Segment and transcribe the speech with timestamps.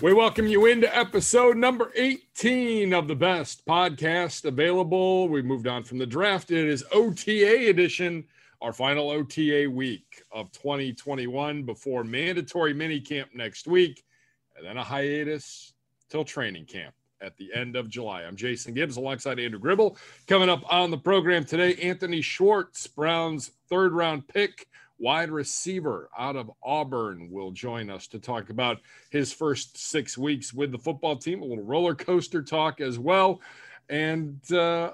[0.00, 5.28] We welcome you into episode number 18 of the best podcast available.
[5.28, 6.52] We moved on from the draft.
[6.52, 8.24] It is OTA edition,
[8.62, 14.04] our final OTA week of 2021 before mandatory mini camp next week,
[14.56, 15.72] and then a hiatus
[16.08, 18.22] till training camp at the end of July.
[18.22, 19.98] I'm Jason Gibbs alongside Andrew Gribble.
[20.28, 26.36] Coming up on the program today, Anthony Schwartz, Brown's third round pick wide receiver out
[26.36, 28.78] of Auburn, will join us to talk about
[29.10, 31.42] his first six weeks with the football team.
[31.42, 33.40] A little roller coaster talk as well,
[33.88, 34.92] and uh,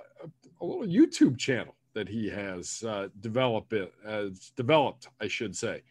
[0.60, 3.74] a little YouTube channel that he has uh, developed.
[4.04, 5.82] Has developed, I should say,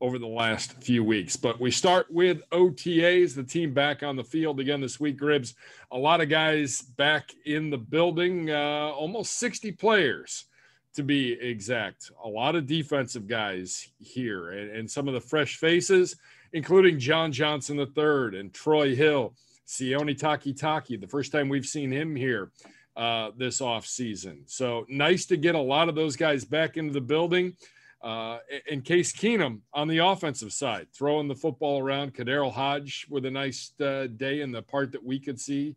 [0.00, 1.36] over the last few weeks.
[1.36, 5.16] But we start with OTAs, the team back on the field again this week.
[5.16, 5.54] Gribs,
[5.92, 10.46] a lot of guys back in the building, uh, almost 60 players
[10.94, 12.10] to be exact.
[12.24, 16.16] A lot of defensive guys here and, and some of the fresh faces,
[16.52, 19.34] including John Johnson III and Troy Hill,
[19.66, 22.50] Sione Takitaki, the first time we've seen him here
[22.96, 24.42] uh, this offseason.
[24.46, 27.56] So nice to get a lot of those guys back into the building.
[28.02, 33.24] Uh, in Case Keenum on the offensive side, throwing the football around, KhaDarel Hodge with
[33.26, 35.76] a nice uh, day in the part that we could see.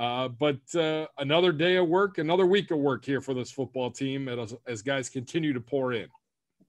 [0.00, 3.90] Uh, but uh, another day of work, another week of work here for this football
[3.90, 6.08] team as, as guys continue to pour in.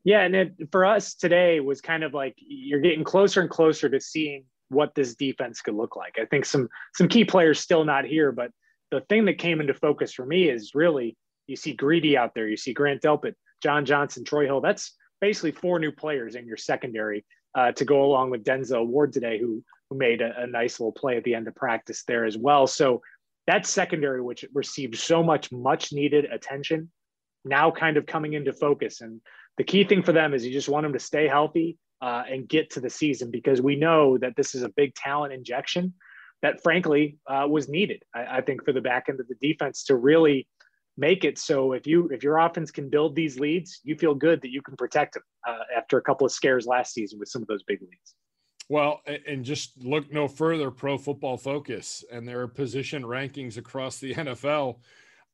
[0.03, 3.87] Yeah, and it, for us today was kind of like you're getting closer and closer
[3.87, 6.17] to seeing what this defense could look like.
[6.21, 8.52] I think some some key players still not here, but
[8.89, 11.15] the thing that came into focus for me is really
[11.47, 14.59] you see Greedy out there, you see Grant Delpit, John Johnson, Troy Hill.
[14.59, 17.23] That's basically four new players in your secondary
[17.55, 20.93] uh, to go along with Denzel Ward today, who who made a, a, nice little
[20.93, 22.65] play at the end of practice there as well.
[22.65, 23.02] So
[23.52, 26.89] that secondary, which received so much much needed attention,
[27.44, 29.02] now kind of coming into focus.
[29.02, 29.19] And
[29.58, 32.47] the key thing for them is you just want them to stay healthy uh, and
[32.47, 35.93] get to the season because we know that this is a big talent injection
[36.42, 38.03] that, frankly, uh, was needed.
[38.15, 40.47] I, I think for the back end of the defense to really
[40.97, 44.42] make it so if you if your offense can build these leads, you feel good
[44.43, 47.42] that you can protect them uh, after a couple of scares last season with some
[47.42, 48.15] of those big leads.
[48.71, 54.14] Well, and just look no further, Pro Football Focus and their position rankings across the
[54.15, 54.77] NFL.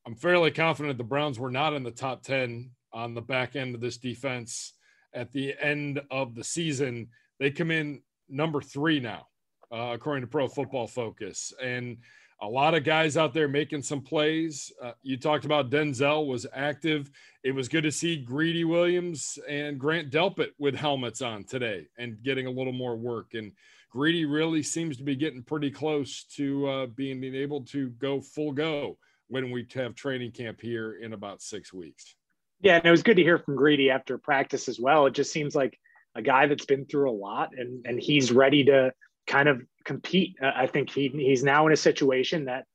[0.08, 3.76] I'm fairly confident the Browns were not in the top 10 on the back end
[3.76, 4.74] of this defense
[5.14, 7.10] at the end of the season.
[7.40, 9.28] They come in number three now,
[9.72, 11.54] uh, according to Pro Football Focus.
[11.62, 11.98] And
[12.42, 14.72] a lot of guys out there making some plays.
[14.82, 17.10] Uh, you talked about Denzel was active.
[17.44, 22.22] It was good to see Greedy Williams and Grant Delpit with helmets on today and
[22.24, 23.34] getting a little more work.
[23.34, 23.52] And
[23.90, 28.52] Greedy really seems to be getting pretty close to uh, being able to go full
[28.52, 28.98] go
[29.30, 32.16] when we have training camp here in about six weeks.
[32.62, 35.06] Yeah, and it was good to hear from Greedy after practice as well.
[35.06, 35.80] It just seems like
[36.16, 38.92] a guy that's been through a lot and and he's ready to
[39.28, 40.36] kind of compete.
[40.44, 42.66] Uh, I think he he's now in a situation that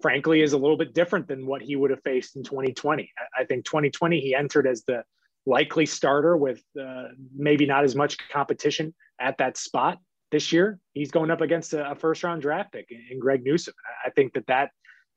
[0.00, 3.10] frankly is a little bit different than what he would have faced in 2020.
[3.38, 5.02] I, think 2020 he entered as the
[5.44, 9.98] likely starter with uh, maybe not as much competition at that spot.
[10.30, 13.74] This year he's going up against a, a first round draft pick in Greg Newsom.
[14.06, 14.70] I think that that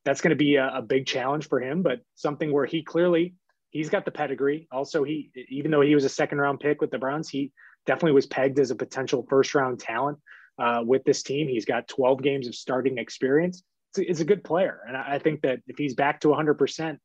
[0.04, 3.36] that's going to be a, a big challenge for him, but something where he clearly
[3.70, 4.68] he's got the pedigree.
[4.72, 7.52] Also, he even though he was a second round pick with the Browns, he
[7.86, 10.18] definitely was pegged as a potential first round talent
[10.60, 11.48] uh, with this team.
[11.48, 13.64] He's got 12 games of starting experience.
[13.92, 14.82] It's a, it's a good player.
[14.88, 16.98] And I, I think that if he's back to 100%,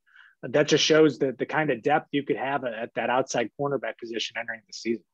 [0.43, 3.99] that just shows that the kind of depth you could have at that outside cornerback
[3.99, 5.05] position entering the season.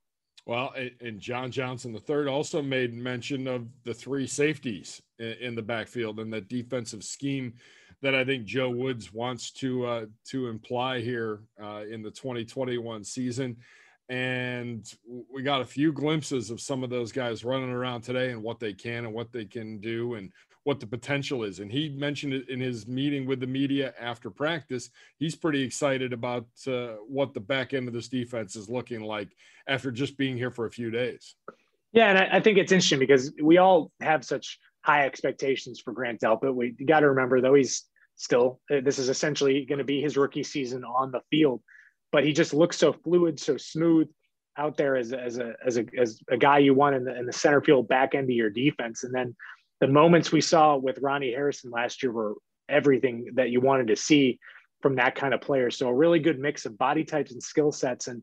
[0.46, 6.20] Well, and John Johnson III also made mention of the three safeties in the backfield
[6.20, 7.54] and the defensive scheme
[8.02, 13.02] that I think Joe Woods wants to uh, to imply here uh, in the 2021
[13.04, 13.56] season
[14.08, 14.92] and
[15.32, 18.60] we got a few glimpses of some of those guys running around today and what
[18.60, 20.30] they can and what they can do and
[20.64, 21.60] what the potential is.
[21.60, 26.12] And he mentioned it in his meeting with the media after practice he's pretty excited
[26.12, 29.34] about uh, what the back end of this defense is looking like
[29.68, 31.36] after just being here for a few days.
[31.92, 35.92] Yeah and i, I think it's interesting because we all have such high expectations for
[35.92, 36.54] grant delpit.
[36.54, 37.84] We got to remember though he's
[38.16, 41.62] still this is essentially going to be his rookie season on the field
[42.14, 44.08] but he just looks so fluid, so smooth
[44.56, 47.26] out there as, as a as a as a guy you want in the in
[47.26, 49.02] the center field back end of your defense.
[49.02, 49.34] And then
[49.80, 52.34] the moments we saw with Ronnie Harrison last year were
[52.68, 54.38] everything that you wanted to see
[54.80, 55.72] from that kind of player.
[55.72, 58.06] So a really good mix of body types and skill sets.
[58.06, 58.22] And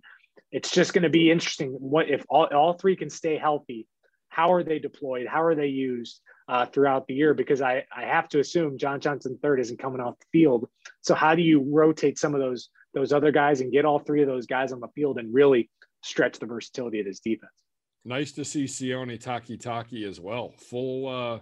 [0.54, 3.88] it's just going to be interesting what if all, all three can stay healthy.
[4.30, 5.28] How are they deployed?
[5.28, 7.34] How are they used uh, throughout the year?
[7.34, 10.70] Because I, I have to assume John Johnson third isn't coming off the field.
[11.02, 14.22] So how do you rotate some of those those other guys and get all three
[14.22, 15.70] of those guys on the field and really
[16.04, 17.52] stretch the versatility of this defense.
[18.04, 20.54] Nice to see Sione Takitaki as well.
[20.58, 21.40] Full uh,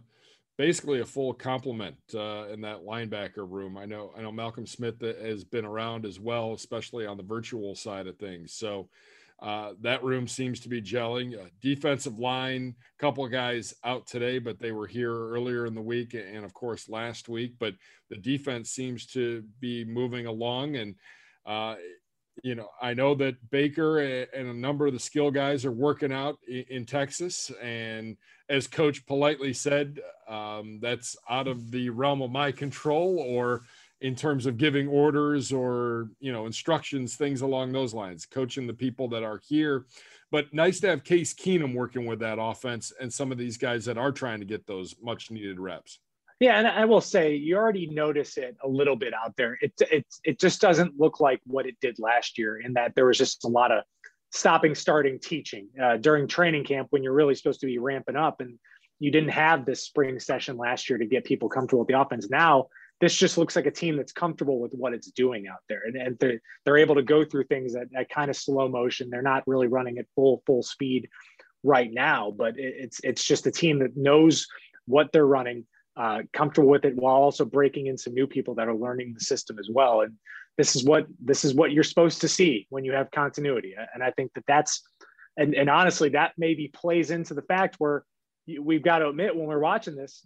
[0.57, 3.78] basically a full complement uh, in that linebacker room.
[3.78, 7.75] I know I know Malcolm Smith has been around as well, especially on the virtual
[7.75, 8.54] side of things.
[8.54, 8.90] So
[9.42, 11.40] uh, that room seems to be gelling.
[11.40, 15.74] Uh, defensive line, a couple of guys out today, but they were here earlier in
[15.74, 17.54] the week and, of course, last week.
[17.57, 17.75] But
[18.10, 20.75] the defense seems to be moving along.
[20.75, 20.95] And,
[21.45, 21.75] uh,
[22.44, 26.13] you know, I know that Baker and a number of the skill guys are working
[26.13, 27.51] out in, Texas.
[27.62, 28.15] And
[28.47, 33.63] as Coach politely said, um, that's out of the realm of my control or–
[34.01, 38.74] in terms of giving orders or you know instructions things along those lines coaching the
[38.74, 39.85] people that are here
[40.31, 43.85] but nice to have case keenum working with that offense and some of these guys
[43.85, 46.00] that are trying to get those much needed reps
[46.39, 49.57] yeah and i will say you already notice it a little bit out there.
[49.62, 53.06] It, it, it just doesn't look like what it did last year in that there
[53.06, 53.83] was just a lot of
[54.31, 55.68] stopping starting teaching.
[55.81, 58.57] Uh, during training camp when you're really supposed to be ramping up and
[59.00, 62.30] you didn't have this spring session last year to get people comfortable with the offense
[62.30, 62.68] now
[63.01, 65.83] this just looks like a team that's comfortable with what it's doing out there.
[65.85, 69.09] And, and they're, they're able to go through things at, at kind of slow motion.
[69.09, 71.07] They're not really running at full full speed
[71.63, 74.47] right now but it's it's just a team that knows
[74.85, 75.65] what they're running
[76.00, 79.19] uh, comfortable with it while also breaking in some new people that are learning the
[79.19, 80.01] system as well.
[80.01, 80.13] And
[80.57, 83.75] this is what this is what you're supposed to see when you have continuity.
[83.94, 84.81] And i think that that's
[85.38, 88.04] and, and honestly that maybe plays into the fact where
[88.62, 90.25] we've got to admit when we're watching this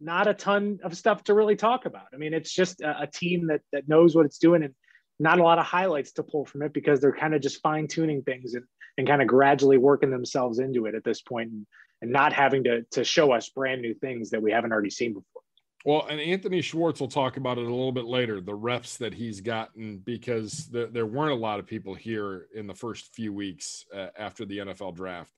[0.00, 2.08] not a ton of stuff to really talk about.
[2.12, 4.74] I mean, it's just a, a, team that that knows what it's doing and
[5.18, 7.88] not a lot of highlights to pull from it because they're kind of just fine
[7.88, 8.64] tuning things and,
[8.98, 11.50] and kind of gradually working themselves into it at this point.
[11.50, 11.66] And,
[12.02, 15.12] and not having to, to show us brand new things that we haven't already seen
[15.14, 15.42] before.
[15.84, 19.14] Well, and Anthony Schwartz will talk about it a little bit later, the reps that
[19.14, 23.32] he's gotten, because there, there weren't a lot of people here in the first few
[23.32, 25.30] weeks uh, after the NFL draft.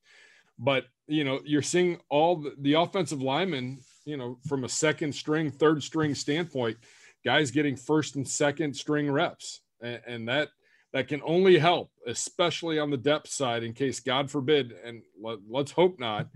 [0.59, 5.15] But, you know, you're seeing all the, the offensive linemen you know, from a second
[5.15, 6.79] string, third string standpoint,
[7.27, 9.61] guys getting first and second string reps.
[9.83, 10.49] And, and that
[10.93, 15.39] that can only help, especially on the depth side, in case God forbid, and let,
[15.49, 16.29] let's hope not,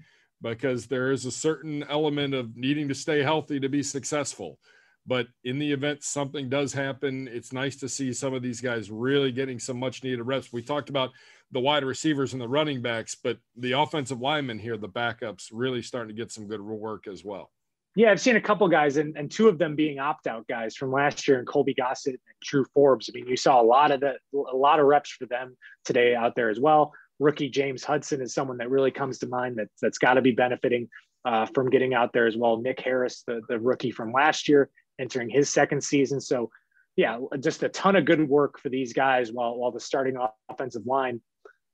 [0.42, 4.58] because there is a certain element of needing to stay healthy to be successful.
[5.06, 8.90] But in the event something does happen, it's nice to see some of these guys
[8.90, 10.52] really getting some much needed reps.
[10.52, 11.10] We talked about
[11.50, 15.82] the wide receivers and the running backs, but the offensive linemen here, the backups, really
[15.82, 17.50] starting to get some good work as well.
[17.94, 20.76] Yeah, I've seen a couple guys, and, and two of them being opt out guys
[20.76, 23.10] from last year, and Colby Gossett and Drew Forbes.
[23.10, 26.14] I mean, you saw a lot of the a lot of reps for them today
[26.14, 26.92] out there as well.
[27.18, 30.32] Rookie James Hudson is someone that really comes to mind that that's got to be
[30.32, 30.88] benefiting
[31.26, 32.56] uh, from getting out there as well.
[32.56, 36.18] Nick Harris, the the rookie from last year, entering his second season.
[36.18, 36.50] So,
[36.96, 39.32] yeah, just a ton of good work for these guys.
[39.32, 40.16] While while the starting
[40.48, 41.20] offensive line,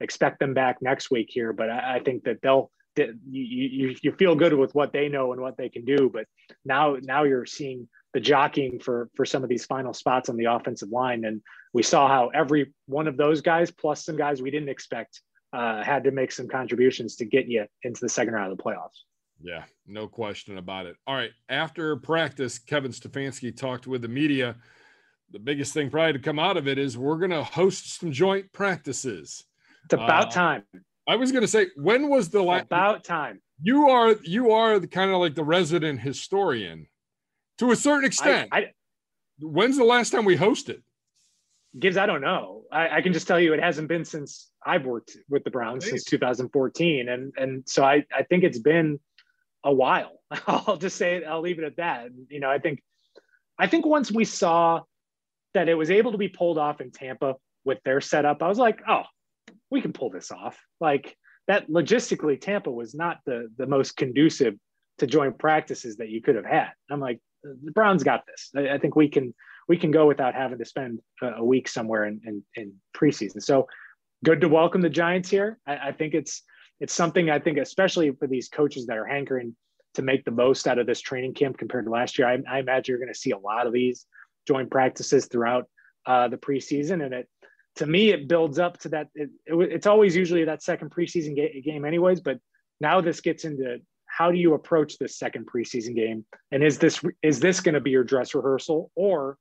[0.00, 4.12] expect them back next week here, but I, I think that they'll you, you, you
[4.12, 6.11] feel good with what they know and what they can do.
[6.12, 6.27] But
[6.65, 10.47] now, now you're seeing the jockeying for, for some of these final spots on the
[10.47, 11.25] offensive line.
[11.25, 11.41] And
[11.73, 15.21] we saw how every one of those guys, plus some guys we didn't expect,
[15.53, 18.62] uh, had to make some contributions to get you into the second round of the
[18.62, 19.05] playoffs.
[19.41, 20.97] Yeah, no question about it.
[21.06, 21.31] All right.
[21.49, 24.56] After practice, Kevin Stefanski talked with the media.
[25.31, 28.11] The biggest thing probably to come out of it is we're going to host some
[28.11, 29.45] joint practices.
[29.85, 30.62] It's about uh, time.
[31.09, 32.67] I was going to say, when was the last?
[32.67, 33.41] About time.
[33.62, 36.87] You are you are the kind of like the resident historian,
[37.59, 38.50] to a certain extent.
[38.53, 38.73] I, I,
[39.41, 40.83] When's the last time we hosted?
[41.79, 42.62] Gibbs, I don't know.
[42.73, 45.88] I, I, can just tell you it hasn't been since I've worked with the Browns
[45.88, 49.00] since 2014, and and so I I think it's been
[49.65, 50.21] a while.
[50.47, 51.25] I'll just say it.
[51.25, 52.09] I'll leave it at that.
[52.29, 52.83] You know, I think
[53.59, 54.83] I think once we saw
[55.55, 58.59] that it was able to be pulled off in Tampa with their setup, I was
[58.59, 59.03] like, oh,
[59.70, 60.58] we can pull this off.
[60.80, 64.54] Like that logistically, Tampa was not the the most conducive
[64.98, 66.70] to joint practices that you could have had.
[66.90, 68.50] I'm like, the Browns got this.
[68.56, 69.34] I, I think we can
[69.68, 73.42] we can go without having to spend a, week somewhere in, in, in, preseason.
[73.42, 73.66] So
[74.25, 75.58] good to welcome the Giants here.
[75.66, 76.42] I, I think it's
[76.80, 79.54] it's something I think, especially for these coaches that are hankering
[79.94, 82.28] to make the most out of this training camp compared to last year.
[82.28, 84.06] I, I imagine you're going to see a lot of these
[84.46, 85.68] joint practices throughout
[86.06, 87.28] uh, the preseason, and it
[87.78, 89.08] to me, it builds up to that.
[89.14, 92.20] It, it, it's always usually that second preseason ga- game, anyways.
[92.20, 92.38] But
[92.80, 97.00] now this gets into how do you approach this second preseason game, and is this
[97.23, 99.37] is this going to be your dress rehearsal, or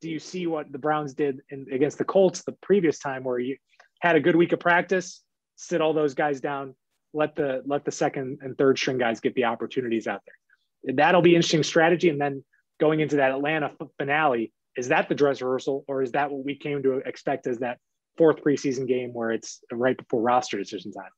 [0.00, 3.38] do you see what the Browns did in, against the Colts the previous time, where
[3.38, 3.56] you
[4.00, 5.22] had a good week of practice,
[5.56, 6.74] sit all those guys down,
[7.12, 10.94] let the let the second and third string guys get the opportunities out there.
[10.94, 12.44] That'll be interesting strategy, and then
[12.80, 16.56] going into that Atlanta finale, is that the dress rehearsal or is that what we
[16.56, 17.78] came to expect as that
[18.16, 21.10] fourth preseason game where it's right before roster decision time?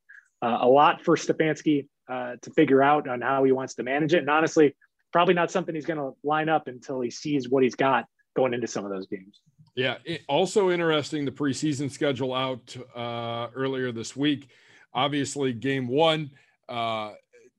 [0.43, 4.15] Uh, a lot for Stefanski uh, to figure out on how he wants to manage
[4.15, 4.19] it.
[4.19, 4.77] And honestly,
[5.13, 8.53] probably not something he's going to line up until he sees what he's got going
[8.53, 9.41] into some of those games.
[9.75, 9.97] Yeah.
[10.05, 14.49] It, also interesting the preseason schedule out uh, earlier this week.
[14.93, 16.31] Obviously, game one,
[16.69, 17.13] uh,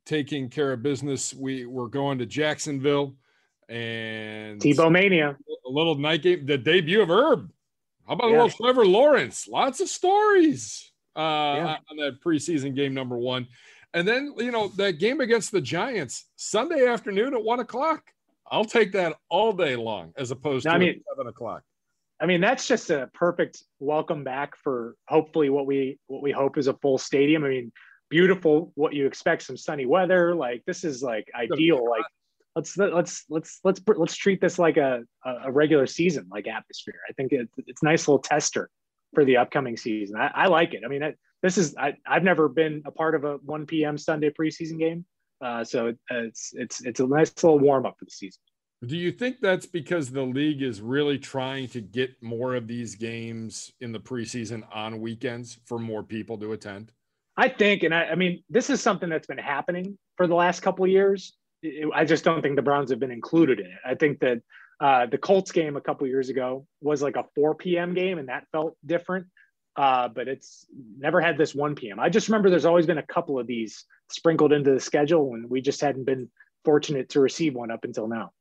[0.06, 1.34] taking care of business.
[1.34, 3.16] We we're going to Jacksonville
[3.70, 5.38] and Tebow Mania.
[5.68, 7.52] A little night game, the debut of Herb.
[8.08, 8.42] How about yeah.
[8.42, 9.48] a little Trevor Lawrence?
[9.48, 11.78] Lots of stories uh, yeah.
[11.92, 13.48] on that preseason game number one.
[13.94, 18.04] And then, you know, that game against the Giants, Sunday afternoon at one o'clock.
[18.50, 21.64] I'll take that all day long as opposed to I mean, seven o'clock.
[22.20, 26.58] I mean, that's just a perfect welcome back for hopefully what we what we hope
[26.58, 27.44] is a full stadium.
[27.44, 27.72] I mean,
[28.10, 30.34] beautiful what you expect, some sunny weather.
[30.34, 31.88] Like this is like ideal.
[31.90, 32.06] Like
[32.58, 37.00] let's let's let's let's let's treat this like a a regular season like atmosphere.
[37.08, 38.70] I think it, it's a nice little tester
[39.14, 40.18] for the upcoming season.
[40.18, 40.82] I, I like it.
[40.84, 43.98] I mean, it, this is I, I've never been a part of a 1 p.m.
[43.98, 45.06] Sunday preseason game,
[45.40, 48.42] uh, so it's it's it's a nice little warm up for the season.
[48.86, 52.96] Do you think that's because the league is really trying to get more of these
[52.96, 56.92] games in the preseason on weekends for more people to attend?
[57.38, 60.62] I think, and I, I mean, this is something that's been happening for the last
[60.62, 61.34] couple of years.
[61.94, 63.80] I just don't think the Browns have been included in it.
[63.86, 64.42] I think that
[64.80, 67.94] uh, the Colts game a couple years ago was like a 4 p.m.
[67.94, 69.28] game, and that felt different
[69.78, 70.66] uh, but it's
[70.98, 72.00] never had this 1 p.m.
[72.00, 75.50] I just remember there's always been a couple of these sprinkled into the schedule, and
[75.50, 76.30] we just hadn't been
[76.66, 78.32] fortunate to receive one up until now.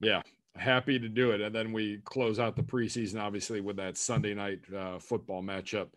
[0.00, 0.20] Yeah,
[0.54, 1.40] happy to do it.
[1.40, 5.88] And then we close out the preseason, obviously, with that Sunday night uh, football matchup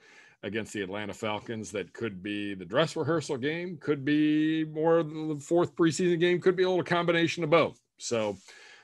[0.46, 1.72] against the Atlanta Falcons.
[1.72, 6.56] That could be the dress rehearsal game, could be more the fourth preseason game, could
[6.56, 7.78] be a little combination of both.
[7.98, 8.38] So,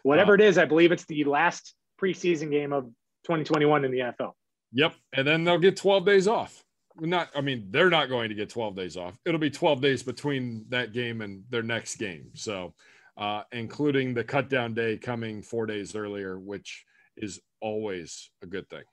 [0.03, 2.85] whatever uh, it is, I believe it's the last preseason game of
[3.25, 4.31] 2021 in the NFL.
[4.73, 4.95] Yep.
[5.13, 6.63] And then they'll get 12 days off.
[6.99, 9.17] Not, I mean, they're not going to get 12 days off.
[9.25, 12.31] It'll be 12 days between that game and their next game.
[12.33, 12.73] So,
[13.17, 16.85] uh, including the cut down day coming four days earlier, which
[17.17, 18.83] is always a good thing.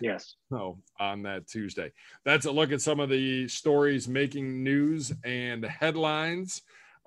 [0.00, 0.36] Yes.
[0.50, 1.92] So on that Tuesday,
[2.24, 6.62] that's a look at some of the stories making news and headlines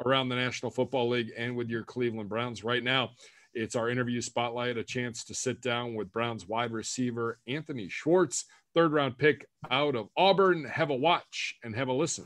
[0.05, 3.11] around the National Football League and with your Cleveland Browns right now.
[3.53, 8.45] It's our interview spotlight, a chance to sit down with Browns wide receiver Anthony Schwartz,
[8.75, 10.65] third round pick out of Auburn.
[10.65, 12.25] Have a watch and have a listen.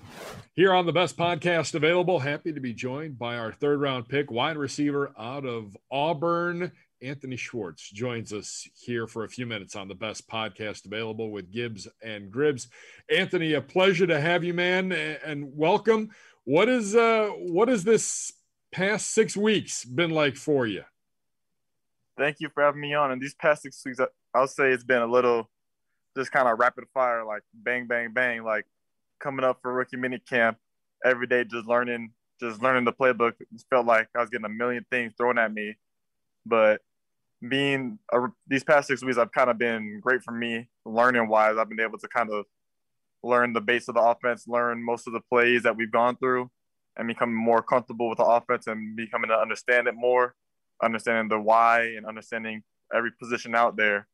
[0.54, 4.30] Here on the best podcast available, happy to be joined by our third round pick
[4.30, 6.72] wide receiver out of Auburn.
[7.04, 11.52] Anthony Schwartz joins us here for a few minutes on the best podcast available with
[11.52, 12.68] Gibbs and Gribbs.
[13.10, 16.10] Anthony, a pleasure to have you, man, and welcome.
[16.46, 18.34] What is uh what has this
[18.72, 20.84] past six weeks been like for you?
[22.18, 23.12] thank you for having me on.
[23.12, 24.00] And these past six weeks,
[24.34, 25.50] I'll say it's been a little
[26.16, 28.66] just kind of rapid fire, like bang, bang, bang, like
[29.20, 30.58] coming up for rookie mini camp
[31.06, 33.34] every day, just learning, just learning the playbook.
[33.40, 35.76] It felt like I was getting a million things thrown at me.
[36.46, 36.82] But
[37.48, 41.58] being a, these past six weeks, I've kind of been great for me learning wise.
[41.58, 42.46] I've been able to kind of
[43.24, 46.50] learn the base of the offense, learn most of the plays that we've gone through,
[46.98, 50.36] and become more comfortable with the offense and becoming to understand it more
[50.82, 54.08] understanding the why and understanding every position out there.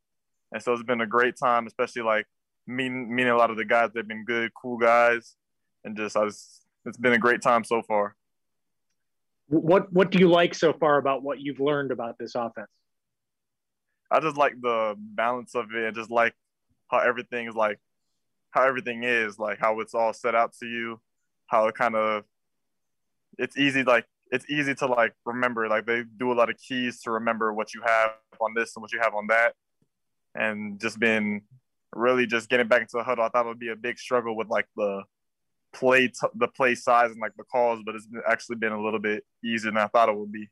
[0.52, 2.26] And so it's been a great time, especially like
[2.66, 3.90] meeting meeting a lot of the guys.
[3.94, 5.36] They've been good, cool guys,
[5.84, 8.16] and just I was, it's been a great time so far.
[9.48, 12.68] What What do you like so far about what you've learned about this offense?
[14.10, 16.34] I just like the balance of it, and just like
[16.90, 17.78] how everything is like
[18.50, 21.00] how everything is, like how it's all set out to you,
[21.46, 22.24] how it kind of
[23.38, 25.68] it's easy like it's easy to like remember.
[25.68, 28.82] Like they do a lot of keys to remember what you have on this and
[28.82, 29.54] what you have on that,
[30.34, 31.42] and just been
[31.94, 33.24] really just getting back into the huddle.
[33.24, 35.02] I thought it would be a big struggle with like the
[35.72, 39.00] play t- the play size and like the calls, but it's actually been a little
[39.00, 40.48] bit easier than I thought it would be.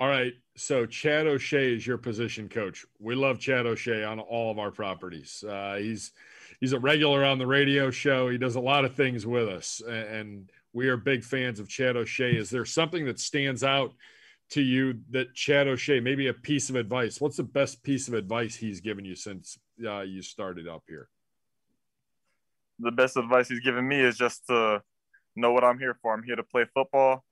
[0.00, 0.32] All right.
[0.56, 2.86] So Chad O'Shea is your position coach.
[2.98, 5.44] We love Chad O'Shea on all of our properties.
[5.46, 6.12] Uh, he's
[6.58, 8.30] he's a regular on the radio show.
[8.30, 11.96] He does a lot of things with us, and we are big fans of Chad
[11.96, 12.34] O'Shea.
[12.34, 13.92] Is there something that stands out
[14.50, 17.20] to you that Chad O'Shea, maybe a piece of advice?
[17.20, 21.08] What's the best piece of advice he's given you since uh, you started up here?
[22.78, 24.82] The best advice he's given me is just to
[25.36, 26.14] know what I'm here for.
[26.14, 27.22] I'm here to play football,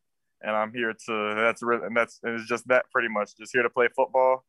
[0.43, 1.35] and I'm here to.
[1.37, 3.37] That's real, and that's and it's just that pretty much.
[3.37, 4.45] Just here to play football.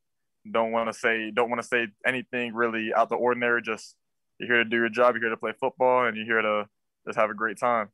[0.50, 3.62] Don't want to say don't want to say anything really out the ordinary.
[3.62, 3.96] Just
[4.40, 5.16] you're here to do your job.
[5.16, 6.68] You're here to play football, and you're here to
[7.06, 7.90] just have a great time.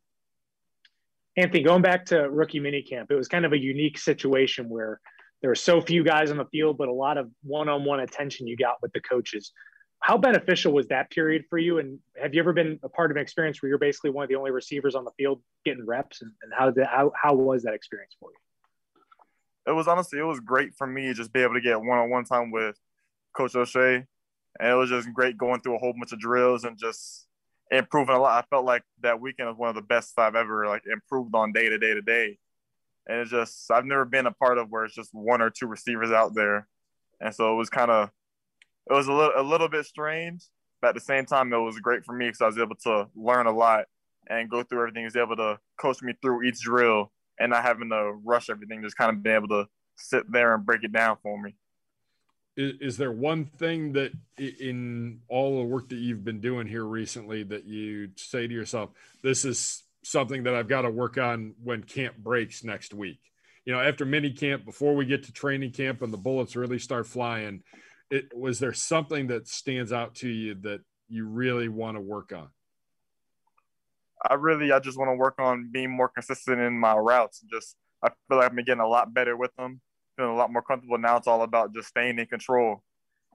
[1.37, 5.01] Anthony, going back to rookie minicamp, it was kind of a unique situation where
[5.41, 8.55] there were so few guys on the field, but a lot of one-on-one attention you
[8.55, 9.51] got with the coaches.
[10.05, 11.79] How beneficial was that period for you?
[11.79, 14.29] And have you ever been a part of an experience where you're basically one of
[14.29, 16.21] the only receivers on the field getting reps?
[16.21, 18.37] And, and how, did, how how was that experience for you?
[19.67, 22.09] it was honestly it was great for me just be able to get one on
[22.09, 22.77] one time with
[23.33, 24.05] Coach O'Shea,
[24.59, 27.27] and it was just great going through a whole bunch of drills and just
[27.71, 28.43] improving a lot.
[28.43, 31.51] I felt like that weekend was one of the best I've ever like improved on
[31.51, 32.37] day to day to day,
[33.07, 35.67] and it's just I've never been a part of where it's just one or two
[35.67, 36.67] receivers out there,
[37.19, 38.11] and so it was kind of
[38.89, 40.43] it was a little a little bit strange,
[40.81, 43.07] but at the same time it was great for me because I was able to
[43.15, 43.85] learn a lot
[44.27, 45.01] and go through everything.
[45.01, 48.81] He was able to coach me through each drill and not having to rush everything,
[48.81, 51.55] just kind of being able to sit there and break it down for me.
[52.57, 56.85] Is, is there one thing that in all the work that you've been doing here
[56.85, 61.55] recently that you say to yourself, this is something that I've got to work on
[61.63, 63.19] when camp breaks next week?
[63.65, 66.79] You know, after mini camp, before we get to training camp and the bullets really
[66.79, 67.63] start flying,
[68.11, 72.31] it was there something that stands out to you that you really want to work
[72.31, 72.49] on?
[74.27, 77.43] I really, I just want to work on being more consistent in my routes.
[77.49, 79.81] Just, I feel like I'm getting a lot better with them,
[80.15, 80.97] feeling a lot more comfortable.
[80.97, 82.83] Now it's all about just staying in control.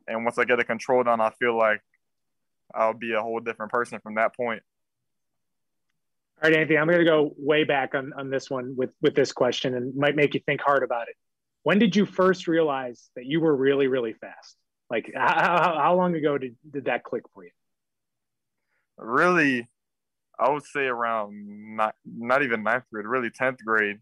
[0.08, 1.80] And once I get the control done, I feel like
[2.74, 4.62] I'll be a whole different person from that point.
[6.42, 9.14] All right, Anthony, I'm going to go way back on, on this one with, with
[9.14, 11.14] this question and might make you think hard about it.
[11.62, 14.56] When did you first realize that you were really, really fast?
[14.90, 17.50] Like, how, how long ago did, did that click for you?
[18.98, 19.68] Really,
[20.38, 23.98] I would say around not not even ninth grade, really tenth grade.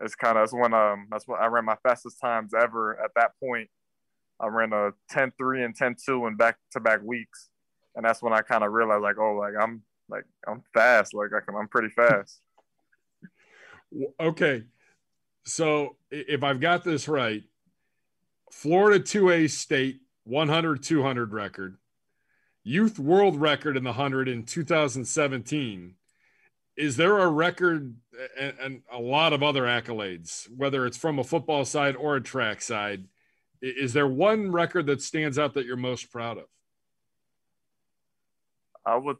[0.00, 3.10] It's kind of that's when um that's when I ran my fastest times ever at
[3.14, 3.68] that point.
[4.40, 7.50] I ran a 10-3 and 10-2 in back to back weeks,
[7.94, 11.30] and that's when I kind of realized like oh like I'm like I'm fast like
[11.36, 12.40] I can, I'm pretty fast.
[14.18, 14.64] Okay,
[15.44, 17.42] so if I've got this right,
[18.52, 21.78] Florida 2A state 100 200 record,
[22.62, 25.94] youth world record in the 100 in 2017
[26.76, 27.94] is there a record
[28.38, 32.20] and, and, a lot of other accolades whether it's from a football side or a
[32.20, 33.04] track side?
[33.60, 36.44] Is there one record that stands out that you're most proud of?
[38.84, 39.18] I would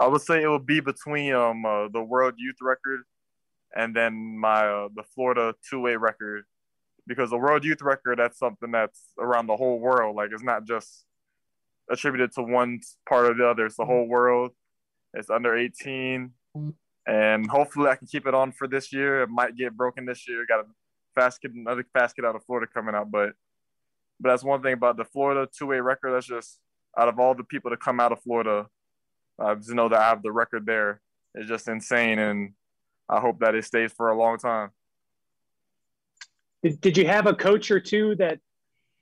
[0.00, 3.02] i would say it would be between um uh, the world youth record
[3.76, 6.44] and then my uh, the florida 2a record
[7.06, 10.64] because the world youth record that's something that's around the whole world like it's not
[10.64, 11.04] just
[11.90, 13.66] attributed to one part or the other.
[13.66, 14.52] It's the whole world.
[15.14, 16.30] It's under 18.
[17.06, 19.22] And hopefully I can keep it on for this year.
[19.22, 20.46] It might get broken this year.
[20.46, 20.64] Got a
[21.14, 23.10] fast kid, another fast kid out of Florida coming out.
[23.10, 23.32] But
[24.20, 26.12] but that's one thing about the Florida 2A record.
[26.12, 26.60] That's just
[26.96, 28.68] out of all the people to come out of Florida,
[29.38, 31.00] uh, just know that I have the record there.
[31.34, 32.20] It's just insane.
[32.20, 32.52] And
[33.08, 34.70] I hope that it stays for a long time.
[36.62, 38.38] Did, did you have a coach or two that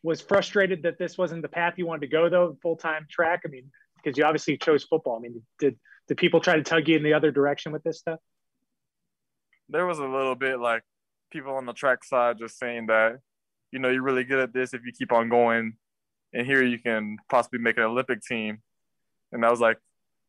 [0.03, 3.43] was frustrated that this wasn't the path you wanted to go though full time track.
[3.45, 5.17] I mean, because you obviously chose football.
[5.17, 7.99] I mean, did did people try to tug you in the other direction with this
[7.99, 8.19] stuff?
[9.69, 10.83] There was a little bit like
[11.31, 13.19] people on the track side just saying that,
[13.71, 15.75] you know, you're really good at this if you keep on going,
[16.33, 18.59] and here you can possibly make an Olympic team.
[19.33, 19.79] And I was like,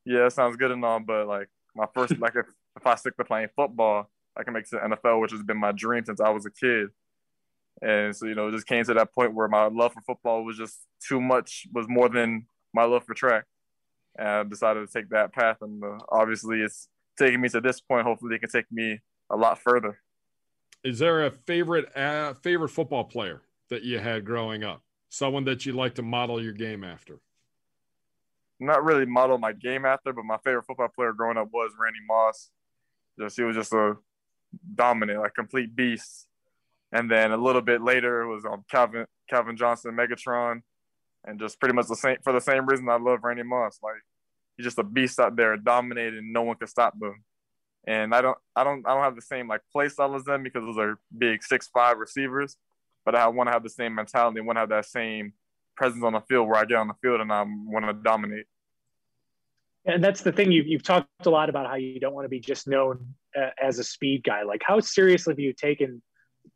[0.06, 3.16] yeah, that sounds good and all, but like my first like if, if I stick
[3.18, 6.04] to playing football, I can make it to the NFL, which has been my dream
[6.06, 6.90] since I was a kid.
[7.82, 10.44] And so, you know, it just came to that point where my love for football
[10.44, 13.46] was just too much, was more than my love for track.
[14.18, 15.58] And I decided to take that path.
[15.62, 18.06] And uh, obviously, it's taking me to this point.
[18.06, 20.00] Hopefully, it can take me a lot further.
[20.84, 24.82] Is there a favorite uh, favorite football player that you had growing up?
[25.10, 27.20] Someone that you like to model your game after?
[28.60, 32.00] Not really model my game after, but my favorite football player growing up was Randy
[32.08, 32.52] Moss.
[33.20, 33.98] Just he was just a
[34.76, 36.28] dominant, like complete beast
[36.92, 40.62] and then a little bit later it was um, Calvin Calvin Johnson, Megatron,
[41.26, 43.80] and just pretty much the same for the same reason I love Randy Moss.
[43.82, 44.02] Like
[44.58, 47.24] he's just a beast out there, dominating, no one can stop him.
[47.88, 50.44] And I don't I don't I don't have the same like play style as them
[50.44, 52.58] because those are big six five receivers,
[53.06, 55.34] but I want to have the same mentality, want to have that same
[55.76, 58.46] presence on the field where I get on the field and I want to dominate.
[59.86, 62.30] And that's the thing you've, you've talked a lot about how you don't want to
[62.30, 64.44] be just known uh, as a speed guy.
[64.44, 66.04] Like, how seriously have you taken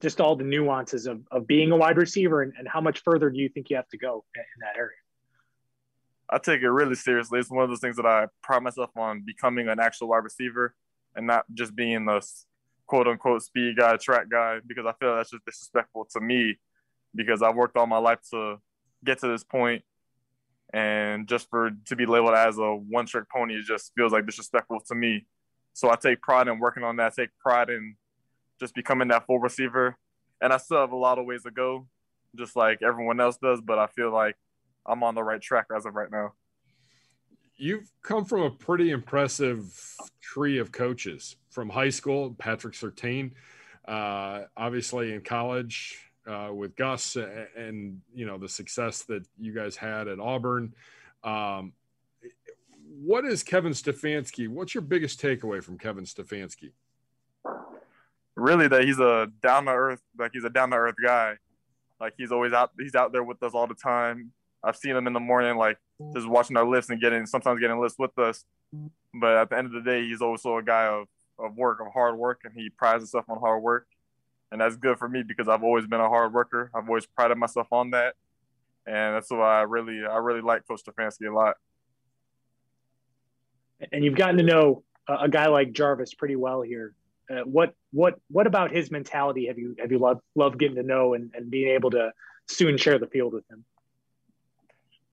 [0.02, 3.30] just all the nuances of, of being a wide receiver and, and how much further
[3.30, 4.98] do you think you have to go in, that area?
[6.30, 7.40] I take it really seriously.
[7.40, 10.76] It's one of those things that I pride myself on becoming an actual wide receiver
[11.16, 12.26] and not just being the
[12.88, 16.58] quote unquote speed guy, track guy, because I feel that's just disrespectful to me
[17.14, 18.58] because I've worked all my life to
[19.04, 19.84] get to this point
[20.74, 24.26] and just for to be labeled as a one trick pony it just feels like
[24.26, 25.26] disrespectful to me.
[25.74, 27.14] So I take pride in working on that.
[27.18, 27.96] I take pride in
[28.60, 29.98] just becoming that full receiver.
[30.42, 31.88] And I still have a lot of ways to go,
[32.36, 33.62] just like everyone else does.
[33.62, 34.36] But I feel like
[34.86, 36.34] I'm on the right track as of right now.
[37.58, 39.74] You've come from a pretty impressive
[40.22, 43.32] tree of coaches from high school, Patrick Surtain,
[43.88, 49.54] uh, obviously in college uh, with Gus and, and, you know the success that you
[49.54, 50.74] guys had at Auburn.
[51.24, 51.74] Um,
[53.02, 54.48] what is Kevin Stefanski?
[54.48, 56.72] What's your biggest takeaway from Kevin Stefanski?
[58.36, 61.36] Really, that he's a down to earth, like he's a down to earth guy.
[62.00, 64.32] Like he's always out, he's out there with us all the time.
[64.64, 65.78] I've seen him in the morning, like
[66.14, 68.44] just watching our lifts and getting sometimes getting lifts with us.
[69.14, 71.08] But at the end of the day, he's also a guy of,
[71.40, 73.88] of work, of hard work, and he prides himself on hard work.
[74.52, 76.72] And that's good for me because I've always been a hard worker.
[76.74, 78.16] I've always prided myself on that.
[78.86, 81.56] And that's why I really I really like Coach Stefanski a lot.
[83.92, 86.94] And you've gotten to know a guy like Jarvis pretty well here.
[87.30, 90.84] Uh, what what what about his mentality have you have you loved loved getting to
[90.84, 92.12] know and, and being able to
[92.48, 93.66] soon share the field with him?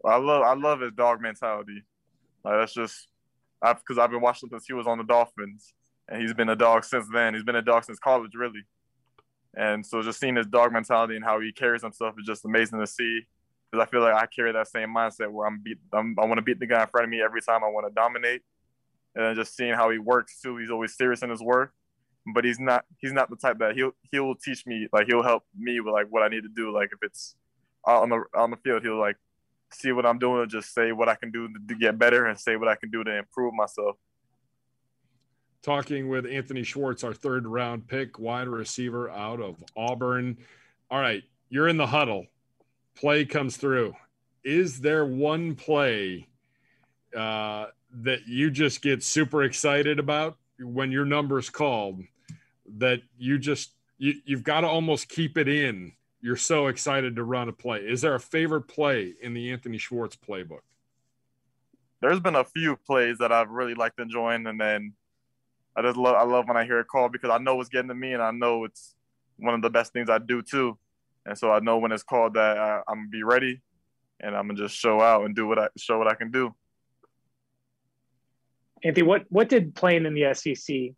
[0.05, 1.83] I love I love his dog mentality.
[2.45, 3.09] Like that's just
[3.63, 5.73] because I've, I've been watching since he was on the Dolphins,
[6.09, 7.35] and he's been a dog since then.
[7.35, 8.65] He's been a dog since college, really.
[9.57, 12.81] And so just seeing his dog mentality and how he carries himself is just amazing
[12.81, 13.23] to see.
[13.71, 15.79] Because I feel like I carry that same mindset where I'm beat.
[15.93, 17.65] I'm, I want to beat the guy in front of me every time.
[17.65, 18.43] I want to dominate,
[19.15, 20.57] and just seeing how he works too.
[20.57, 21.73] He's always serious in his work,
[22.27, 22.85] but he's not.
[22.99, 24.89] He's not the type that he'll he'll teach me.
[24.93, 26.73] Like he'll help me with like what I need to do.
[26.73, 27.35] Like if it's
[27.85, 29.17] on the on the field, he'll like
[29.75, 32.57] see what I'm doing just say what I can do to get better and say
[32.57, 33.97] what I can do to improve myself.
[35.63, 40.39] Talking with Anthony Schwartz, our third round pick, wide receiver out of Auburn.
[40.91, 42.27] All right, you're in the huddle.
[42.97, 43.95] Play comes through.
[44.45, 46.27] Is there one play
[47.17, 47.67] uh,
[48.03, 52.03] that you just get super excited about when your number's called
[52.79, 57.25] that you just you, you've got to almost keep it in you're so excited to
[57.25, 57.81] run a play.
[57.81, 60.61] Is there a favorite play in the Anthony Schwartz playbook?
[62.01, 64.95] There's been a few plays that I've really liked enjoying, and then
[65.77, 67.89] I just love I love when I hear a call because I know it's getting
[67.89, 68.95] to me, and I know it's
[69.37, 70.79] one of the best things I do too.
[71.27, 73.61] And so I know when it's called that I, I'm gonna be ready,
[74.21, 76.55] and I'm gonna just show out and do what I show what I can do.
[78.85, 80.95] Anthony, what what did playing in the SEC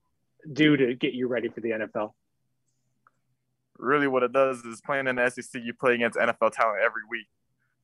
[0.52, 2.12] do to get you ready for the NFL?
[3.78, 7.02] really what it does is playing in the SEC, you play against NFL talent every
[7.10, 7.26] week,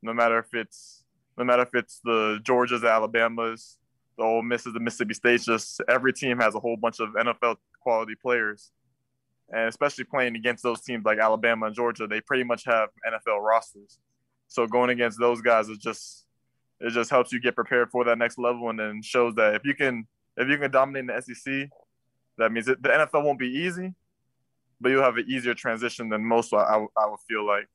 [0.03, 1.05] no matter if it's
[1.39, 3.79] no matter if it's the Georgias, the Alabamas,
[4.19, 5.45] the Ole Misses, the Mississippi States.
[5.45, 8.73] Just every team has a whole bunch of NFL quality players,
[9.51, 13.41] and especially playing against those teams like Alabama and Georgia, they pretty much have NFL
[13.41, 13.99] rosters.
[14.49, 16.27] So going against those guys is just
[16.81, 19.65] it just helps you get prepared for that next level, and then shows that if
[19.65, 21.69] you can if you can dominate in the SEC,
[22.41, 23.95] that means it, the NFL won't be easy,
[24.81, 26.53] but you'll have an easier transition than most.
[26.53, 27.69] I, I would feel like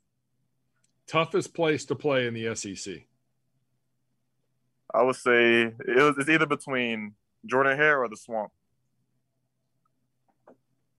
[1.08, 3.06] toughest place to play in the SEC.
[4.94, 7.14] I would say it was, it's either between
[7.46, 8.52] Jordan Hare or the Swamp.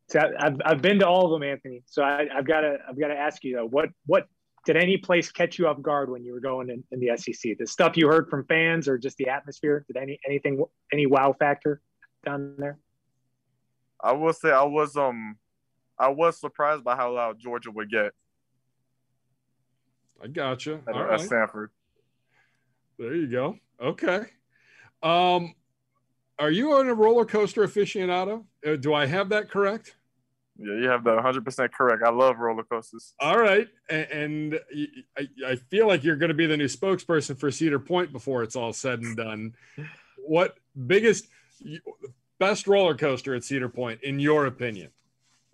[0.09, 1.83] So I've, I've been to all of them, Anthony.
[1.87, 4.29] So I, have got to I've got to ask you though, what what
[4.65, 7.59] did any place catch you off guard when you were going in, in the SEC?
[7.59, 9.85] The stuff you heard from fans or just the atmosphere?
[9.89, 11.81] Did any anything any wow factor
[12.25, 12.79] down there?
[14.01, 15.37] I will say I was um
[15.99, 18.13] I was surprised by how loud Georgia would get.
[20.23, 20.81] I gotcha.
[20.89, 21.21] At, All at right.
[21.21, 21.71] Sanford.
[22.99, 23.59] There you go.
[23.81, 24.23] Okay.
[25.03, 25.55] Um,
[26.39, 28.45] are you on a roller coaster aficionado?
[28.67, 29.97] Uh, do I have that correct?
[30.59, 32.03] Yeah, you have that 100% correct.
[32.03, 33.13] I love roller coasters.
[33.21, 33.69] All right.
[33.91, 34.61] And, and
[35.19, 38.43] I, I feel like you're going to be the new spokesperson for Cedar Point before
[38.43, 39.55] it's all said and done.
[40.27, 40.57] What
[40.87, 41.29] biggest,
[42.39, 44.91] best roller coaster at Cedar Point, in your opinion?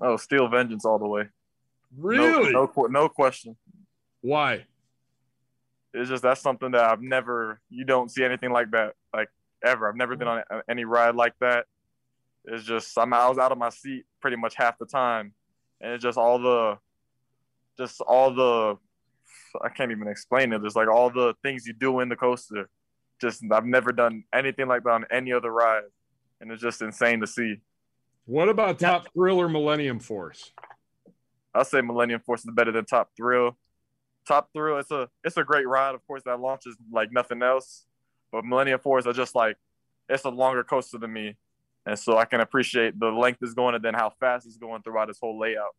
[0.01, 1.29] Oh, Steel Vengeance all the way.
[1.97, 2.53] Really?
[2.53, 3.57] No, no, no question.
[4.21, 4.65] Why?
[5.95, 7.61] It's just that's something that I've never.
[7.69, 9.29] You don't see anything like that, like
[9.63, 9.89] ever.
[9.89, 11.67] I've never been on any ride like that.
[12.45, 15.35] It's just I'm, I was out of my seat pretty much half the time,
[15.81, 16.79] and it's just all the,
[17.79, 18.79] just all the,
[19.63, 20.63] I can't even explain it.
[20.63, 22.69] Just like all the things you do in the coaster.
[23.21, 25.83] Just I've never done anything like that on any other ride,
[26.43, 27.57] and it's just insane to see.
[28.27, 30.53] What about Top Thrill or Millennium Force?
[31.55, 33.57] I'll say Millennium Force is better than Top Thrill.
[34.27, 35.95] Top Thrill, it's a it's a great ride.
[35.95, 37.87] Of course, that launches like nothing else.
[38.31, 39.57] But Millennium Force are just like
[40.09, 41.37] it's a longer coaster than me,
[41.87, 44.83] and so I can appreciate the length is going and then how fast it's going
[44.83, 45.75] throughout this whole layout.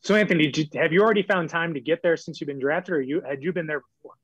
[0.00, 2.94] So, Anthony, you, have you already found time to get there since you've been drafted,
[2.94, 4.14] or you had you been there before?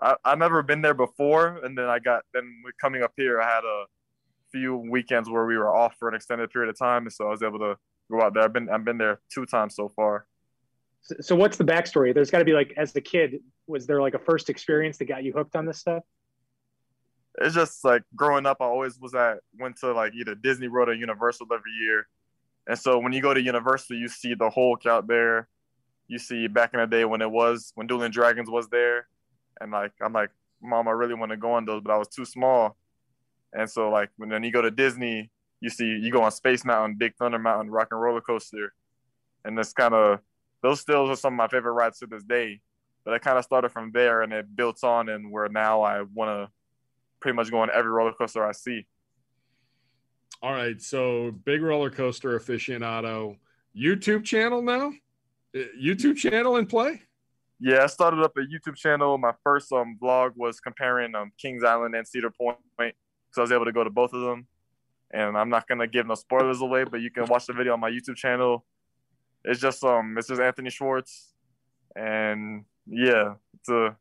[0.00, 3.46] I, I've never been there before, and then I got then coming up here, I
[3.46, 3.84] had a
[4.50, 7.30] few weekends where we were off for an extended period of time, and so I
[7.30, 7.76] was able to
[8.10, 8.42] go out there.
[8.42, 10.26] I've been I've been there two times so far.
[11.02, 12.14] So, so what's the backstory?
[12.14, 15.06] There's got to be like, as a kid, was there like a first experience that
[15.06, 16.02] got you hooked on this stuff?
[17.40, 20.88] It's just like growing up, I always was at went to like either Disney World
[20.88, 22.06] or Universal every year,
[22.66, 25.48] And so when you go to Universal, you see the Hulk out there.
[26.08, 29.06] You see back in the day when it was when Dueling Dragons was there,
[29.60, 30.30] and like I'm like,
[30.62, 32.76] Mom, I really want to go on those, but I was too small.
[33.52, 36.64] And so like when then you go to Disney, you see you go on Space
[36.64, 38.72] Mountain, Big Thunder Mountain, Rock and Roller Coaster,
[39.44, 40.20] and that's kind of
[40.62, 42.60] those still are some of my favorite rides to this day.
[43.04, 46.02] But I kind of started from there, and it built on, and where now I
[46.02, 46.52] want to
[47.20, 48.86] pretty much go on every roller coaster I see.
[50.42, 53.36] All right, so big roller coaster aficionado,
[53.76, 54.92] YouTube channel now,
[55.54, 57.02] YouTube channel in play.
[57.60, 59.18] Yeah, I started up a YouTube channel.
[59.18, 62.56] My first um vlog was comparing um Kings Island and Cedar Point,
[63.32, 64.46] so I was able to go to both of them.
[65.12, 67.80] And I'm not gonna give no spoilers away, but you can watch the video on
[67.80, 68.64] my YouTube channel.
[69.44, 71.34] It's just um, it's just Anthony Schwartz,
[71.94, 73.96] and yeah, it's a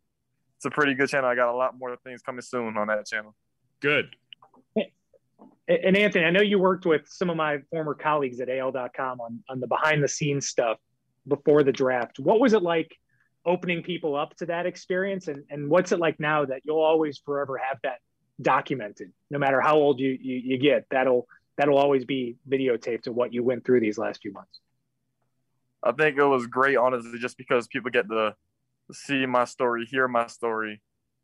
[0.56, 1.30] it's a pretty good channel.
[1.30, 3.36] I got a lot more things coming soon on that channel.
[3.82, 4.16] Good.
[5.68, 9.44] And Anthony, I know you worked with some of my former colleagues at AL.com on
[9.50, 10.80] on the behind the scenes stuff
[11.28, 12.20] before the draft.
[12.20, 12.96] What was it like
[13.46, 17.18] opening people up to that experience, and and what's it like now that you'll always
[17.18, 18.00] forever have that
[18.42, 20.86] documented, no matter how old you you, you get?
[20.90, 24.60] That'll that'll always be videotaped of what you went through these last few months.
[25.84, 28.36] I think it was great, honestly, just because people get to
[28.92, 30.82] see my story, hear my story,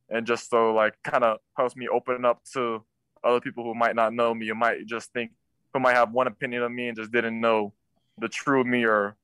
[0.09, 2.83] and just so like kind of helps me open up to
[3.23, 5.31] other people who might not know me, who might just think,
[5.73, 7.73] who might have one opinion of me and just didn't know
[8.17, 9.15] the true me or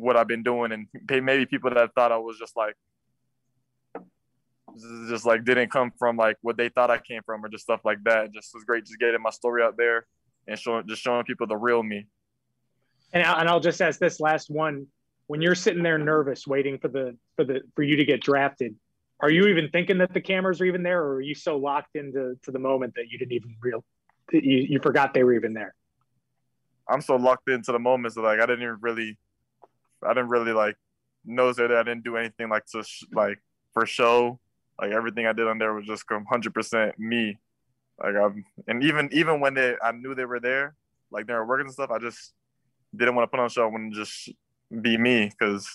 [0.00, 0.86] what I've been doing, and
[1.24, 2.74] maybe people that thought I was just like,
[5.08, 7.80] just like didn't come from like what they thought I came from or just stuff
[7.84, 8.32] like that.
[8.32, 10.06] Just was great, just getting my story out there
[10.46, 12.06] and showing, just showing people the real me.
[13.12, 14.86] And, and I'll just ask this last one:
[15.26, 18.76] When you're sitting there nervous, waiting for the for the for you to get drafted,
[19.20, 21.96] are you even thinking that the cameras are even there, or are you so locked
[21.96, 23.84] into to the moment that you didn't even real
[24.32, 25.74] you you forgot they were even there?
[26.88, 29.16] I'm so locked into the moments that like I didn't even really,
[30.04, 30.76] I didn't really like
[31.24, 33.38] know that I didn't do anything like to sh- like
[33.72, 34.38] for show.
[34.80, 37.38] Like everything I did on there was just 100% me.
[38.02, 40.74] Like I'm, and even even when they I knew they were there,
[41.10, 42.32] like they were working and stuff, I just
[42.96, 43.64] didn't want to put on a show.
[43.64, 44.30] I wanted to just
[44.80, 45.68] be me because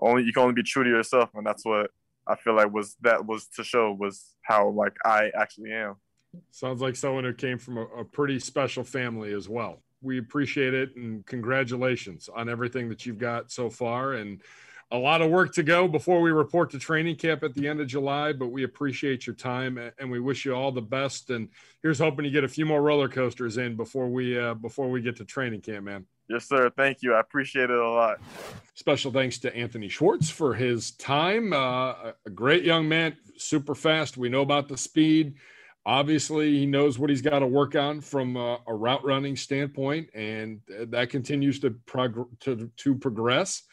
[0.00, 1.90] only you can only be true to yourself, and that's what
[2.26, 5.96] I feel like was that was to show was how like I actually am.
[6.50, 9.82] Sounds like someone who came from a, a pretty special family as well.
[10.04, 14.40] We appreciate it and congratulations on everything that you've got so far and
[14.90, 17.80] a lot of work to go before we report to training camp at the end
[17.80, 21.30] of July, but we appreciate your time and we wish you all the best.
[21.30, 21.48] And
[21.82, 25.00] here's hoping to get a few more roller coasters in before we uh, before we
[25.00, 26.06] get to training camp, man.
[26.28, 26.70] Yes, sir.
[26.70, 27.14] Thank you.
[27.14, 28.18] I appreciate it a lot.
[28.74, 31.52] Special thanks to Anthony Schwartz for his time.
[31.52, 34.16] Uh, a great young man, super fast.
[34.16, 35.34] We know about the speed.
[35.86, 40.08] Obviously, he knows what he's got to work on from a, a route running standpoint,
[40.14, 43.64] and that continues to, prog- to, to progress.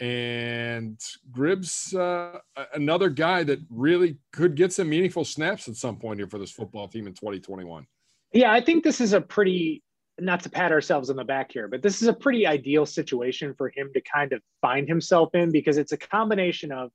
[0.00, 1.00] And
[1.30, 2.38] Gribbs, uh,
[2.74, 6.50] another guy that really could get some meaningful snaps at some point here for this
[6.50, 7.86] football team in 2021.
[8.32, 9.82] Yeah, I think this is a pretty
[10.20, 13.54] not to pat ourselves on the back here, but this is a pretty ideal situation
[13.56, 16.90] for him to kind of find himself in because it's a combination of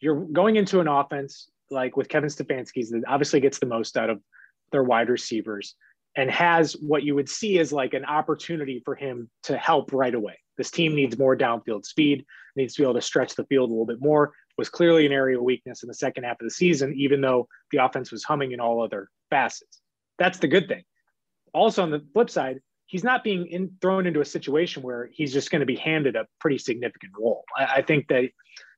[0.00, 4.10] you're going into an offense like with Kevin Stefanski's that obviously gets the most out
[4.10, 4.20] of
[4.70, 5.74] their wide receivers
[6.16, 10.14] and has what you would see as like an opportunity for him to help right
[10.14, 10.38] away.
[10.58, 13.72] This team needs more downfield speed, needs to be able to stretch the field a
[13.72, 14.32] little bit more.
[14.58, 17.48] Was clearly an area of weakness in the second half of the season, even though
[17.70, 19.80] the offense was humming in all other facets.
[20.18, 20.84] That's the good thing
[21.54, 25.32] also on the flip side, he's not being in, thrown into a situation where he's
[25.32, 27.44] just going to be handed a pretty significant role.
[27.56, 28.30] I, I think that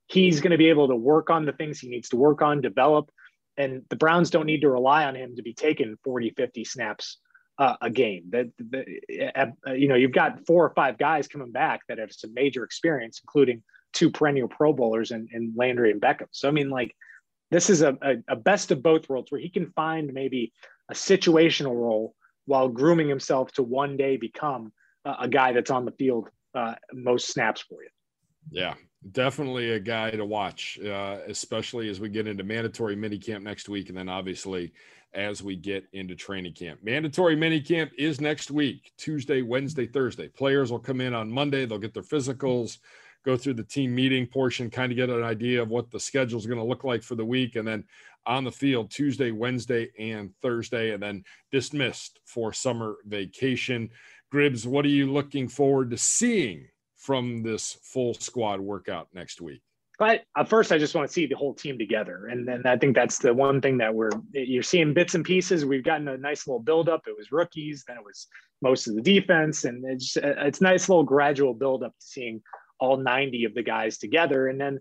[0.07, 2.61] he's going to be able to work on the things he needs to work on,
[2.61, 3.11] develop,
[3.57, 7.19] and the Browns don't need to rely on him to be taking 40, 50 snaps
[7.59, 8.31] uh, a game.
[8.31, 12.35] That, uh, you know, you've got four or five guys coming back that have some
[12.35, 13.63] major experience, including
[13.93, 16.27] two perennial Pro Bowlers and, and Landry and Beckham.
[16.33, 16.95] So I mean, like,
[17.51, 20.53] this is a, a, a best of both worlds where he can find maybe
[20.91, 22.15] a situational role
[22.47, 24.73] while grooming himself to one day become
[25.05, 27.89] uh, a guy that's on the field uh, most snaps for you.
[28.51, 28.75] Yeah,
[29.13, 33.89] definitely a guy to watch, uh, especially as we get into mandatory minicamp next week,
[33.89, 34.73] and then obviously
[35.13, 36.81] as we get into training camp.
[36.83, 40.29] Mandatory minicamp is next week, Tuesday, Wednesday, Thursday.
[40.29, 41.67] Players will come in on Monday.
[41.67, 42.79] They'll get their physicals,
[43.25, 46.39] go through the team meeting portion, kind of get an idea of what the schedule
[46.39, 47.85] is going to look like for the week, and then
[48.27, 53.91] on the field Tuesday, Wednesday, and Thursday, and then dismissed for summer vacation.
[54.33, 56.67] Gribbs, what are you looking forward to seeing
[57.05, 59.63] from this full squad workout next week?
[59.99, 62.77] but at first, I just want to see the whole team together, and then I
[62.77, 65.65] think that's the one thing that we're you're seeing bits and pieces.
[65.65, 67.03] We've gotten a nice little buildup.
[67.07, 68.27] It was rookies, then it was
[68.61, 72.43] most of the defense, and uh, it's it's nice little gradual buildup to seeing
[72.81, 74.81] all 90 of the guys together, and then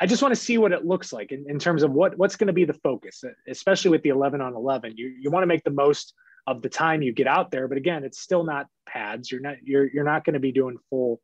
[0.00, 2.34] I just want to see what it looks like in, in terms of what what's
[2.34, 4.94] going to be the focus, uh, especially with the 11 on 11.
[4.96, 6.14] You you want to make the most
[6.48, 9.30] of the time you get out there, but again, it's still not pads.
[9.30, 11.20] You're not you're you're not going to be doing full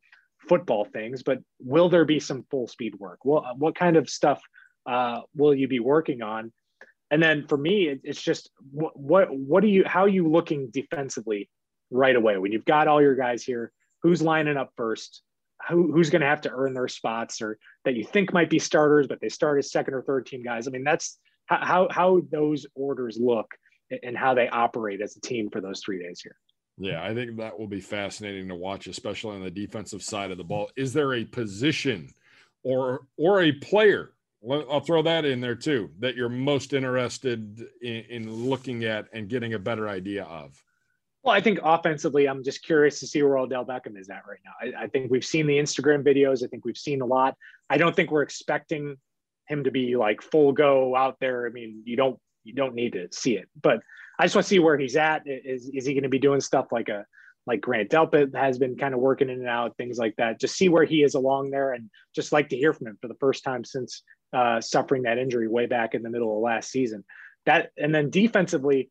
[0.47, 3.19] football things, but will there be some full speed work?
[3.23, 4.41] Well, what kind of stuff
[4.85, 6.51] uh, will you be working on?
[7.11, 10.27] And then for me, it, it's just what, what what are you how are you
[10.27, 11.49] looking defensively
[11.91, 13.71] right away when you've got all your guys here?
[14.01, 15.21] Who's lining up first?
[15.69, 18.59] Who, who's going to have to earn their spots or that you think might be
[18.59, 20.67] starters, but they start as second or third team guys?
[20.67, 23.47] I mean, that's how how those orders look
[24.03, 26.35] and how they operate as a team for those three days here.
[26.77, 30.37] Yeah, I think that will be fascinating to watch, especially on the defensive side of
[30.37, 30.69] the ball.
[30.75, 32.13] Is there a position
[32.63, 34.11] or or a player?
[34.47, 39.27] I'll throw that in there too that you're most interested in, in looking at and
[39.27, 40.61] getting a better idea of.
[41.23, 44.39] Well, I think offensively, I'm just curious to see where Odell Beckham is at right
[44.45, 44.51] now.
[44.61, 46.43] I, I, think we've seen the Instagram videos.
[46.43, 47.35] I think we've seen a lot.
[47.67, 48.97] I don't think we're expecting
[49.47, 51.47] him to be like full go out there.
[51.47, 53.79] I mean, you don't you don't need to see it, but
[54.17, 55.23] I just want to see where he's at.
[55.25, 57.05] Is is he going to be doing stuff like a
[57.47, 60.39] like Grant Delpit has been kind of working in and out, things like that.
[60.39, 63.07] Just see where he is along there, and just like to hear from him for
[63.07, 66.71] the first time since uh, suffering that injury way back in the middle of last
[66.71, 67.03] season.
[67.45, 68.89] That and then defensively,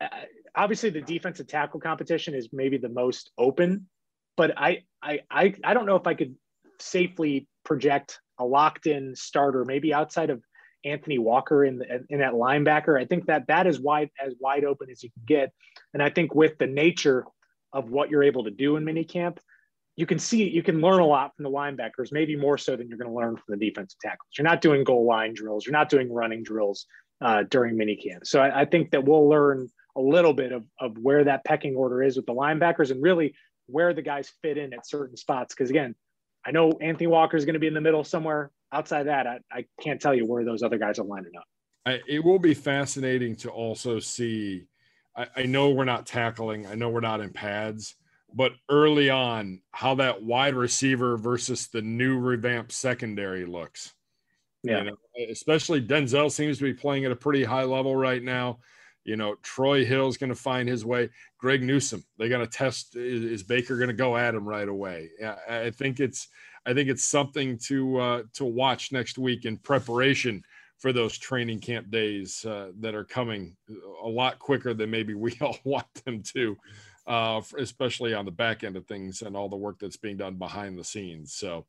[0.00, 0.08] uh,
[0.54, 3.88] obviously the defensive tackle competition is maybe the most open,
[4.36, 6.34] but I I I, I don't know if I could
[6.80, 10.42] safely project a locked in starter, maybe outside of
[10.84, 13.00] Anthony Walker in the, in that linebacker.
[13.00, 15.52] I think that that is wide as wide open as you can get,
[15.94, 17.24] and I think with the nature
[17.72, 19.38] of what you're able to do in minicamp,
[19.96, 22.88] you can see you can learn a lot from the linebackers, maybe more so than
[22.88, 24.28] you're going to learn from the defensive tackles.
[24.36, 26.86] You're not doing goal line drills, you're not doing running drills
[27.20, 28.24] uh, during minicamp.
[28.24, 31.74] So I, I think that we'll learn a little bit of, of where that pecking
[31.74, 33.34] order is with the linebackers and really
[33.66, 35.54] where the guys fit in at certain spots.
[35.54, 35.94] Because again,
[36.46, 39.38] I know Anthony Walker is going to be in the middle somewhere outside that, I,
[39.50, 41.44] I can't tell you where those other guys are lining up.
[41.86, 44.66] I, it will be fascinating to also see.
[45.16, 47.96] I, I know we're not tackling, I know we're not in pads,
[48.34, 53.94] but early on, how that wide receiver versus the new revamped secondary looks.
[54.62, 54.82] Yeah.
[54.82, 54.96] You know,
[55.30, 58.58] especially Denzel seems to be playing at a pretty high level right now.
[59.04, 61.08] You know, Troy Hill's going to find his way.
[61.38, 62.94] Greg Newsome, they're going to test.
[62.94, 65.08] Is, is Baker going to go at him right away?
[65.48, 66.28] I think it's
[66.68, 70.44] I think it's something to uh, to watch next week in preparation
[70.78, 73.56] for those training camp days uh, that are coming
[74.04, 76.56] a lot quicker than maybe we all want them to,
[77.06, 80.34] uh, especially on the back end of things and all the work that's being done
[80.34, 81.32] behind the scenes.
[81.34, 81.64] So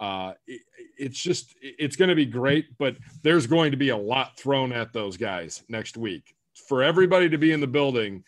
[0.00, 0.62] uh, it,
[0.98, 4.72] it's just it's going to be great, but there's going to be a lot thrown
[4.72, 6.34] at those guys next week
[6.66, 8.24] for everybody to be in the building.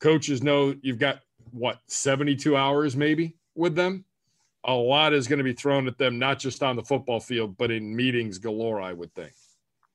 [0.00, 4.06] Coaches know you've got what 72 hours maybe with them
[4.66, 7.56] a lot is going to be thrown at them, not just on the football field,
[7.56, 9.32] but in meetings galore, I would think.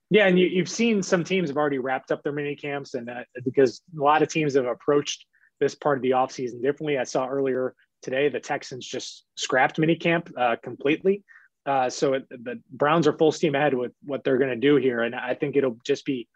[0.09, 3.09] Yeah, and you, have seen some teams have already wrapped up their mini camps, and
[3.09, 5.25] uh, because a lot of teams have approached
[5.59, 6.97] this part of the offseason differently.
[6.97, 11.23] I saw earlier today the Texans just scrapped mini camp uh, completely.
[11.65, 14.77] Uh, so it, the Browns are full steam ahead with what they're going to do
[14.77, 16.27] here, and I think it'll just be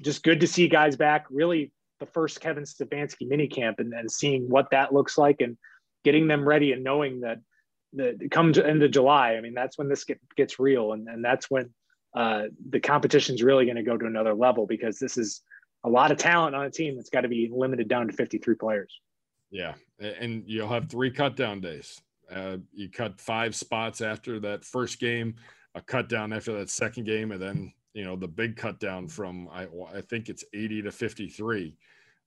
[0.00, 1.26] just good to see guys back.
[1.30, 5.56] Really, the first Kevin Stefanski mini camp, and, and seeing what that looks like, and
[6.02, 7.38] getting them ready, and knowing that
[7.92, 11.24] the come to into July, I mean, that's when this get, gets real, and, and
[11.24, 11.70] that's when
[12.14, 15.42] uh, the competition is really going to go to another level because this is
[15.84, 18.54] a lot of talent on a team that's got to be limited down to 53
[18.56, 19.00] players.
[19.50, 22.00] Yeah, and you'll have three cut down days.
[22.30, 25.34] Uh, you cut five spots after that first game,
[25.74, 29.08] a cut down after that second game, and then you know the big cut down
[29.08, 31.76] from I, I think it's 80 to 53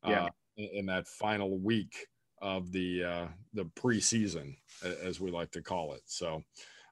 [0.06, 0.23] yeah.
[0.26, 2.08] uh, in that final week
[2.44, 4.56] of the uh, the preseason,
[5.02, 6.02] as we like to call it.
[6.06, 6.44] So,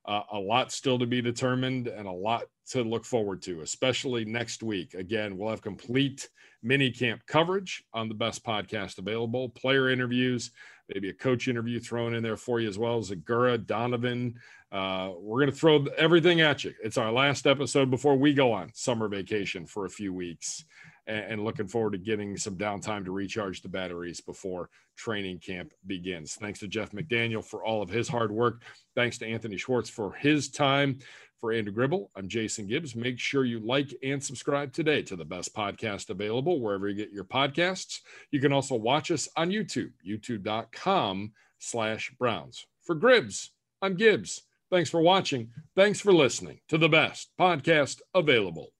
[0.06, 4.24] uh, a lot still to be determined, and a lot to look forward to, especially
[4.26, 4.94] next week.
[4.94, 6.30] Again, we'll have complete
[6.64, 10.52] mini camp coverage on the best podcast available, player interviews,
[10.94, 13.02] maybe a coach interview thrown in there for you as well.
[13.02, 14.36] Zegura, Donovan.
[14.72, 16.74] Uh, we're going to throw everything at you.
[16.82, 20.64] It's our last episode before we go on summer vacation for a few weeks
[21.12, 26.36] and, looking forward to getting some downtime to recharge the batteries before training camp begins.
[26.36, 28.64] Thanks to Jeff McDaniel for all of his hard work.
[28.96, 31.00] Thanks to Anthony Schwartz for his time.
[31.40, 32.96] For Andrew Gribble, I'm Jason Gibbs.
[32.96, 37.12] Make sure you like and subscribe today to the best podcast available wherever you get
[37.12, 38.02] your podcasts.
[38.30, 42.68] You can also watch us on YouTube, youtube.com slash Browns.
[42.84, 43.50] For Gribs,
[43.82, 44.44] I'm Gibbs.
[44.70, 45.50] Thanks for watching.
[45.76, 48.72] Thanks for listening to the best podcast available.